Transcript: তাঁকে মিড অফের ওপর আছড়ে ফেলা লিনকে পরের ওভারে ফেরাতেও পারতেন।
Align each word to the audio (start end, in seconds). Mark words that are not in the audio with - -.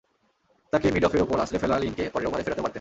তাঁকে 0.73 0.87
মিড 0.93 1.03
অফের 1.05 1.21
ওপর 1.21 1.37
আছড়ে 1.39 1.59
ফেলা 1.59 1.75
লিনকে 1.79 2.03
পরের 2.13 2.27
ওভারে 2.27 2.43
ফেরাতেও 2.43 2.63
পারতেন। 2.63 2.69